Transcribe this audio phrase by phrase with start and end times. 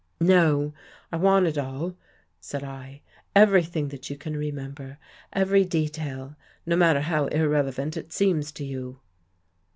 [0.19, 0.73] "No.
[1.11, 1.95] I want it all,"
[2.39, 3.03] said I,"
[3.45, 4.97] everything that you can remember—
[5.31, 6.35] every detail,
[6.65, 8.99] no matter how irrelevant it seems to you."